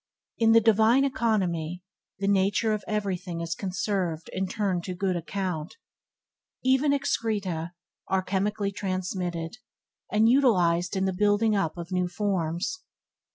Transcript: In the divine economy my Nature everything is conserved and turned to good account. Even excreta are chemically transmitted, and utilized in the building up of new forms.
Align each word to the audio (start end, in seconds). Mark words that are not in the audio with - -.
In 0.39 0.53
the 0.53 0.61
divine 0.61 1.05
economy 1.05 1.83
my 2.19 2.25
Nature 2.25 2.75
everything 2.87 3.39
is 3.39 3.53
conserved 3.53 4.31
and 4.33 4.49
turned 4.49 4.83
to 4.85 4.95
good 4.95 5.15
account. 5.15 5.75
Even 6.63 6.91
excreta 6.91 7.73
are 8.07 8.23
chemically 8.23 8.71
transmitted, 8.71 9.57
and 10.11 10.27
utilized 10.27 10.95
in 10.95 11.05
the 11.05 11.13
building 11.13 11.55
up 11.55 11.77
of 11.77 11.91
new 11.91 12.07
forms. 12.07 12.79